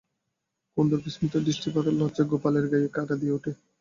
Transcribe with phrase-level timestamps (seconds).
[0.77, 3.51] কুন্দর বিস্মিত দৃষ্টিপাতে লজ্জায় গোপালের গায়ে কাঁটা দিয়ে ওঠে।